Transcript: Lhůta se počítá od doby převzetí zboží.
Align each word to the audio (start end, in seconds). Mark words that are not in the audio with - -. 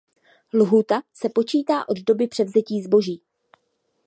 Lhůta 0.53 1.01
se 1.13 1.29
počítá 1.29 1.89
od 1.89 1.97
doby 1.99 2.27
převzetí 2.27 2.81
zboží. 2.81 3.21